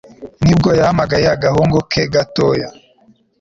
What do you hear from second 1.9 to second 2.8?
ke gatoya